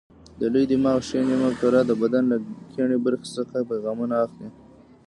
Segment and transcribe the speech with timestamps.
[0.39, 2.37] د لوی دماغ ښي نیمه کره د بدن له
[2.73, 4.47] کیڼې برخې څخه پیغامونه اخلي.